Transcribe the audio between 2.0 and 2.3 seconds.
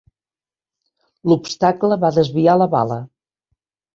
va